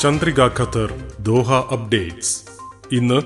Chandrika 0.00 0.40
Qatar 0.40 0.94
Doha 1.20 1.52
updates. 1.52 2.40
ഇന്ന് 2.92 3.22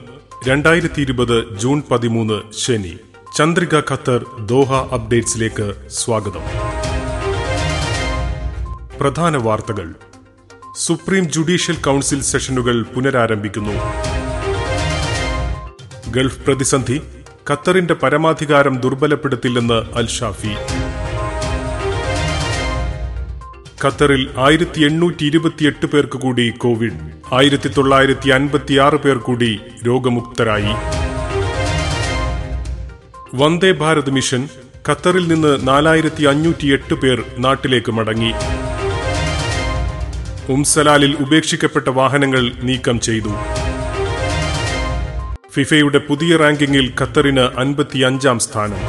രണ്ടായിരത്തി 0.48 1.00
ഇരുപത് 1.00 1.58
ജൂൺ 1.58 1.82
പതിമൂന്ന് 1.90 2.52
ശനി. 2.52 2.96
ചന്ദ്രിക 3.36 3.74
ഖത്തർ 3.74 4.26
ദോഹ 4.46 4.72
അപ്ഡേറ്റ്സിലേക്ക് 4.94 5.88
സ്വാഗതം. 5.88 6.40
പ്രധാന 9.00 9.36
വാർത്തകൾ. 9.36 9.94
സുപ്രീം 10.76 11.30
ജുഡീഷ്യൽ 11.30 11.76
കൗൺസിൽ 11.76 12.22
സെഷനുകൾ 12.22 12.82
പുനരാരംഭിക്കുന്നു. 12.82 13.72
ഗൾഫ് 16.10 16.44
പ്രതിസന്ധി. 16.44 17.00
ഖത്തറിന്റെ 17.50 17.94
പരമാധികാരം 17.94 18.80
ദുർബലപ്പെടുത്തില്ലെന്ന് 18.80 19.96
അൽ 19.96 20.06
ഷാഫി. 20.06 20.54
ഖത്തറിൽ 23.84 24.30
ആയിരത്തി 24.38 24.80
എണ്ണൂറ്റി 24.80 25.24
ഇരുപത്തിയെട്ട് 25.24 25.86
പേർക്ക് 25.86 26.18
കൂടി 26.18 26.50
കോവിഡ് 26.50 26.92
ആയിരത്തി 27.34 27.68
തൊള്ളായിരത്തി 27.68 28.28
അൻപത്തിയാറ് 28.28 28.94
പേർ 28.94 29.16
കൂടി 29.16 29.60
രോഗമുക്തരായി. 29.86 30.72
വന്ദേ 33.34 33.72
ഭാരത് 33.72 34.10
മിഷൻ 34.10 34.48
ഖത്തറിൽ 34.88 35.28
നിന്ന് 35.28 35.68
നാലായിരത്തി 35.68 36.24
അഞ്ഞൂറ്റി 36.24 36.66
എട്ട് 36.66 36.94
പേർ 36.94 37.22
നാട്ടിലേക്ക് 37.38 37.92
മടങ്ങി. 37.92 38.32
ഉംസലാലിൽ 40.52 41.16
ഉപേക്ഷിക്കപ്പെട്ട 41.20 41.88
വാഹനങ്ങൾ 41.88 42.52
നീക്കം 42.62 43.00
ചെയ്തു. 43.00 43.32
ഫിഫയുടെ 45.52 45.98
പുതിയ 45.98 46.36
റാങ്കിങ്ങിൽ 46.36 46.92
ഖത്തറിന് 47.00 47.40
അൻപത്തിയഞ്ചാം 47.40 48.38
സ്ഥാനം. 48.38 48.82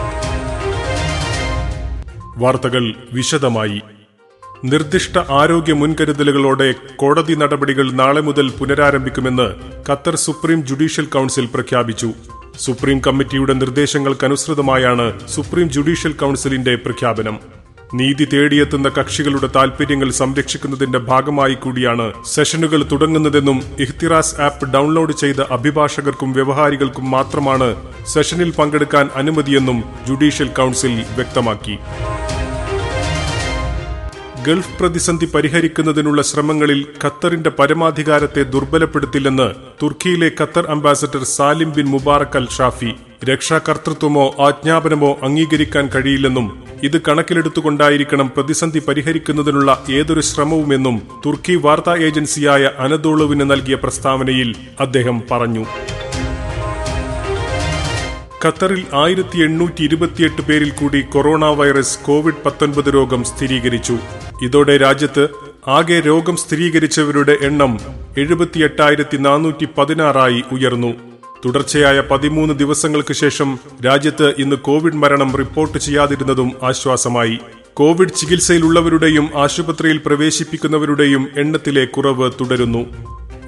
വാർത്തകൾ 2.42 2.96
വിശദമായി. 3.12 3.82
നിർദ്ദിഷ്ട 4.66 5.18
ആരോഗ്യ 5.18 5.74
മുൻകരുതലുകളോടെ 5.74 6.74
കോടതി 6.96 7.34
നടപടികൾ 7.34 7.92
നാളെ 7.92 8.22
മുതൽ 8.22 8.50
പുനരാരംഭിക്കുമെന്ന് 8.50 9.48
ഖത്തർ 9.90 10.16
സുപ്രീം 10.16 10.66
ജുഡീഷ്യൽ 10.66 11.06
കൌൺസിൽ 11.06 11.46
പ്രഖ്യാപിച്ചു. 11.46 12.14
സുപ്രീം 12.60 13.02
കമ്മിറ്റിയുടെ 13.08 13.54
നിർദ്ദേശങ്ങൾക്കനുസൃതമായാണ് 13.54 15.28
സുപ്രീം 15.28 15.70
ജുഡീഷ്യൽ 15.70 16.12
കൌൺസിലിന്റെ 16.12 16.76
പ്രഖ്യാപനം. 16.76 17.40
നീതി 17.94 18.26
തേടിയെത്തുന്ന 18.34 18.90
കക്ഷികളുടെ 18.90 19.50
താൽപര്യങ്ങൾ 19.56 20.12
സംരക്ഷിക്കുന്നതിന്റെ 20.12 21.00
ഭാഗമായി 21.00 21.54
കൂടിയാണ് 21.54 22.14
സെഷനുകൾ 22.26 22.84
തുടങ്ങുന്നതെന്നും 22.84 23.62
ഇഹ്തിറാസ് 23.80 24.42
ആപ്പ് 24.42 24.66
ഡൌൺലോഡ് 24.66 25.14
ചെയ്ത 25.14 25.42
അഭിഭാഷകർക്കും 25.52 26.34
വ്യവഹാരികൾക്കും 26.34 27.12
മാത്രമാണ് 27.12 27.76
സെഷനിൽ 28.08 28.52
പങ്കെടുക്കാൻ 28.52 29.10
അനുമതിയെന്നും 29.16 29.84
ജുഡീഷ്യൽ 30.08 30.48
കൌൺസിൽ 30.48 31.04
വ്യക്തമാക്കി. 31.16 31.78
ഗൾഫ് 34.48 34.76
പ്രതിസന്ധി 34.80 35.26
പരിഹരിക്കുന്നതിനുള്ള 35.26 36.22
ശ്രമങ്ങളിൽ 36.22 36.80
ഖത്തറിന്റെ 37.04 37.52
പരമാധികാരത്തെ 37.60 38.44
ദുർബലപ്പെടുത്തില്ലെന്ന് 38.54 39.48
തുർക്കിയിലെ 39.82 40.32
Qatar 40.40 40.66
ambassador 40.76 41.24
Salim 41.36 41.70
bin 41.72 41.88
Mubarak 41.92 42.38
Al 42.38 42.48
Shafi. 42.58 42.92
രക്ഷാകർത്തൃത്വമോ 43.24 44.26
ആജ്ഞാപനമോ 44.40 45.12
അംഗീകരിക്കാൻ 45.24 45.86
കഴിയില്ലെന്നും 45.96 46.48
ഇത് 46.84 46.98
കണക്കിലെടുത്തുകൊണ്ടായിരിക്കണം 47.08 48.28
പ്രതിസന്ധി 48.36 48.82
പരിഹരിക്കുന്നതിനുള്ള 48.88 49.72
ഏതൊരു 50.00 50.22
ശ്രമവുമെന്നും 50.22 50.96
തുർക്കി 51.26 51.56
വാർത്താ 51.66 51.96
ഏജൻസിയായ 52.08 52.72
അനദോളുവിന് 52.86 53.52
നൽകിയ 53.52 53.76
പ്രസ്താവനയിൽ 53.76 54.50
അദ്ദേഹം 54.80 55.20
പറഞ്ഞു. 55.32 55.66
ഖത്തറിൽ 58.46 58.86
ആയിരത്തി 58.94 59.40
എണ്ണൂറ്റി 59.40 59.84
ഇരുപത്തിയെട്ട് 59.84 60.42
പേരിൽ 60.42 60.70
കൂടി 60.70 61.02
കൊറോണ 61.02 61.46
വൈറസ് 61.46 62.00
കോവിഡ് 62.00 62.44
പത്തൊൻപത് 62.46 62.94
രോഗം 62.94 63.24
സ്ഥിരീകരിച്ചു. 63.24 63.98
ഇതോടെ 64.42 64.78
രാജ്യത്ത് 64.78 65.30
ആകെ 65.68 66.00
രോഗം 66.00 66.38
സ്ഥിരീകരിച്ചവരുടെ 66.38 67.38
എണ്ണം 67.42 67.80
എഴുപത്തിയെട്ടായിരത്തി 68.18 69.18
നാനൂറ്റി 69.18 69.68
പതിനാറായി 69.78 70.44
ഉയർന്നു. 70.52 70.94
തുടർച്ചയായ 71.46 72.04
പതിമൂന്ന് 72.12 72.54
ദിവസങ്ങൾക്ക് 72.54 73.14
ശേഷം 73.14 73.60
രാജ്യത്ത് 73.86 74.34
ഇന്ന് 74.38 74.56
കോവിഡ് 74.56 74.96
മരണം 74.96 75.36
റിപ്പോർട്ട് 75.36 75.78
ചെയ്യാതിരുന്നതും 75.78 76.52
ആശ്വാസമായി. 76.64 77.40
കോവിഡ് 77.74 78.14
ചികിത്സയിലുള്ളവരുടെയും 78.14 79.30
ആശുപത്രിയിൽ 79.36 79.98
പ്രവേശിപ്പിക്കുന്നവരുടെയും 79.98 81.28
എണ്ണത്തിലെ 81.38 81.86
കുറവ് 81.86 82.32
തുടരുന്നു. 82.42 82.86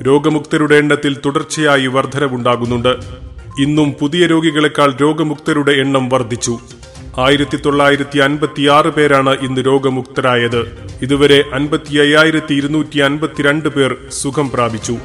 രോഗമുക്തരുടെ 0.02 0.76
എണ്ണത്തിൽ 0.76 1.18
തുടർച്ചയായി 1.26 1.88
വർധനവുണ്ടാകുന്നുണ്ട്. 1.88 3.24
ഇന്നും 3.59 3.96
പുതിയ 4.02 4.25
രോഗികളെക്കാൾ 4.25 4.94
രോഗമുക്തരുടെ 5.02 5.72
എണ്ണം 5.72 6.09
വർദ്ധിച്ചു. 6.09 6.59
ആയിരത്തി 7.18 7.58
തൊള്ളായിരത്തി 7.58 8.19
അൻപത്തിയാറ് 8.19 8.88
പേരാണ് 8.88 9.40
ഇന്ന് 9.40 9.62
രോഗമുക്തരായത്. 9.66 10.90
ഇതുവരെ 11.02 11.44
അൻപത്തി 11.53 11.97
അയ്യായിരത്തി 11.97 12.53
ഇരുന്നൂറ്റി 12.53 13.00
അൻപത്തിരണ്ട് 13.00 13.69
പേർ 13.69 13.96
സുഖം 14.12 14.52
പ്രാപിച്ചു. 14.52 14.97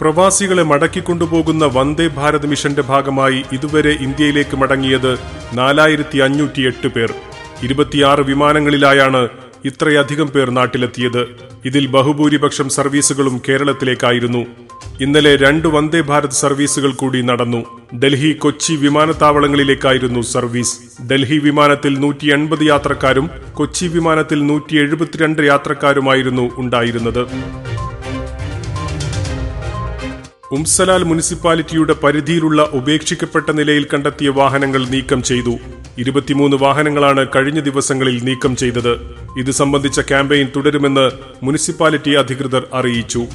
പ്രവാസികളെ 0.00 0.62
മടക്കിക്കൊണ്ടുപോകുന്ന 0.62 1.70
വന്ദേ 1.72 2.08
ഭാരത് 2.08 2.46
മിഷന്റെ 2.46 2.82
ഭാഗമായി 2.82 3.44
ഇതുവരെ 3.52 3.90
ഇന്ത്യയിലേക്ക് 3.90 4.56
മടങ്ങിയത് 4.56 5.18
നാലായിരത്തി 5.52 6.18
അഞ്ഞൂറ്റി 6.18 6.66
എട്ട് 6.66 6.88
പേർ. 6.88 7.14
ഇരുപത്തിയാറ് 7.62 8.20
വിമാനങ്ങളിലായാണ് 8.20 9.28
ഇത്രയധികം 9.64 10.26
പേർ 10.26 10.50
നാട്ടിലെത്തിയത്. 10.50 11.26
ഇതിൽ 11.64 11.86
ബഹുഭൂരിപക്ഷം 11.86 12.68
സർവീസുകളും 12.68 13.42
കേരളത്തിലേക്കായിരുന്നു. 13.48 14.46
ഇന്നലെ 15.04 15.36
രണ്ട് 15.36 15.68
വന്ദേ 15.68 16.00
ഭാരത് 16.00 16.38
സർവീസുകൾ 16.38 16.92
കൂടി 16.92 17.20
നടന്നു. 17.22 17.60
ഡൽഹി 18.02 18.32
കൊച്ചി 18.32 18.72
വിമാനത്താവളങ്ങളിലേക്കായിരുന്നു 18.72 20.20
സർവീസ്. 20.20 20.74
ഡൽഹി 21.10 21.38
വിമാനത്തിൽ 21.38 21.98
നൂറ്റി 21.98 22.26
എൺപത് 22.32 22.62
യാത്രക്കാരും 22.62 23.30
കൊച്ചി 23.54 23.86
വിമാനത്തിൽ 23.86 24.46
നൂറ്റി 24.46 24.76
എഴുപത്തിരണ്ട് 24.76 25.42
യാത്രക്കാരുമായിരുന്നു 25.42 26.50
ഉണ്ടായിരുന്നത്. 26.56 27.22
ഉംസലാൽ 30.52 31.02
മുനിസിപ്പാലിറ്റിയുടെ 31.02 31.92
പരിധിയിലുള്ള 31.92 32.62
ഉപേക്ഷിക്കപ്പെട്ട 32.72 33.50
നിലയിൽ 33.50 33.86
കണ്ടെത്തിയ 33.94 34.28
വാഹനങ്ങൾ 34.28 34.84
നീക്കം 34.88 35.22
ചെയ്തു. 35.22 35.54
ഇരുപത്തിമൂന്ന് 35.98 36.56
വാഹനങ്ങളാണ് 36.56 37.26
കഴിഞ്ഞ 37.36 37.60
ദിവസങ്ങളിൽ 37.60 38.24
നീക്കം 38.24 38.56
ചെയ്തത്. 38.56 38.94
ഇത് 39.38 39.50
സംബന്ധിച്ച 39.50 40.00
ക്യാമ്പയിൻ 40.00 40.48
തുടരുമെന്ന് 40.56 41.10
മുനിസിപ്പാലിറ്റി 41.42 42.10
അധികൃതർ 42.10 42.66
അറിയിച്ചു. 42.74 43.26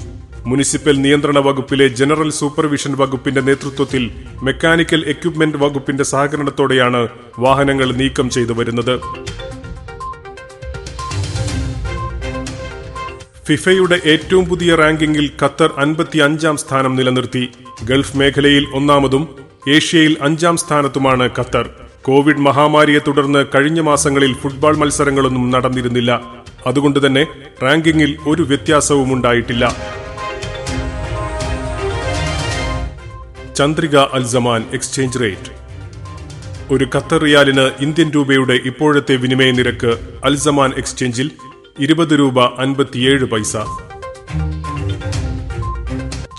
മുനിസിപ്പൽ 0.47 0.95
നിയന്ത്രണ 1.01 1.39
വകുപ്പിലെ 1.39 1.87
ജനറൽ 1.87 2.29
സൂപ്പർവിഷൻ 2.29 2.93
വകുപ്പിന്റെ 2.97 3.41
നേതൃത്വത്തിൽ 3.41 4.03
മെക്കാനിക്കൽ 4.43 5.03
എക്യുപ്മെന്റ് 5.07 5.57
വകുപ്പിന്റെ 5.57 6.03
സഹകരണത്തോടെയാണ് 6.03 7.07
വാഹനങ്ങൾ 7.39 7.91
നീക്കം 7.91 8.29
ചെയ്തു 8.29 8.53
വരുന്നത്. 8.53 8.95
ഫിഫയുടെ 13.47 13.99
ഏറ്റവും 14.05 14.45
പുതിയ 14.49 14.75
റാങ്കിങ്ങിൽ 14.75 15.31
ഖത്തർ 15.41 15.71
അൻപത്തി 15.77 16.19
അഞ്ചാം 16.19 16.57
സ്ഥാനം 16.57 16.95
നിലനിർത്തി. 16.95 17.43
ഗൾഫ് 17.83 18.17
മേഖലയിൽ 18.17 18.65
ഒന്നാമതും 18.75 19.23
ഏഷ്യയിൽ 19.69 20.17
അഞ്ചാം 20.21 20.57
സ്ഥാനത്തുമാണ് 20.57 21.29
ഖത്തർ. 21.39 21.69
കോവിഡ് 22.01 22.45
മഹാമാരിയെ 22.47 22.99
തുടർന്ന് 22.99 23.45
കഴിഞ്ഞ 23.55 23.79
മാസങ്ങളിൽ 23.81 24.33
ഫുട്ബോൾ 24.33 24.75
മത്സരങ്ങളൊന്നും 24.77 25.51
നടന്നിരുന്നില്ല. 25.51 26.11
അതുകൊണ്ട് 26.67 27.07
തന്നെ 27.07 27.25
റാങ്കിങ്ങിൽ 27.63 28.17
ഒരു 28.27 28.43
വ്യത്യാസവും 28.43 29.13
ഉണ്ടായിട്ടില്ല 29.13 29.95
Chandrika 33.55 33.97
Al Zaman 33.97 34.65
exchange 34.73 35.19
rate. 35.19 35.51
ഒരു 36.73 36.87
ഖത്തർ 36.95 37.17
റിയാലിന് 37.17 37.71
ഇന്ത്യൻ 37.79 38.11
രൂപയുടെ 38.11 38.53
ഇപ്പോഴത്തെ 38.53 39.15
വിനിമയ 39.15 39.51
നിരക്ക് 39.51 40.19
അൽസമാൻ 40.23 40.73
എക്സ്ചേഞ്ചിൽ 40.77 41.31
ഇരുപത് 41.79 42.19
രൂപ 42.19 42.61
അൻപത്തിയേഴ് 42.61 43.25
പൈസ. 43.25 43.57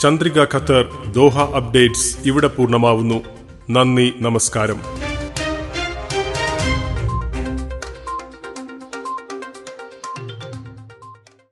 ചന്ദ്രിക 0.03 0.43
ഖത്തർ 0.43 1.13
ദോഹ 1.13 1.57
അപ്ഡേറ്റ്സ് 1.57 2.17
ഇവിടെ 2.25 2.47
പൂർണമാവുന്നു. 2.47 3.23
നന്ദി 3.71 4.13
നമസ്കാരം. 4.21 4.96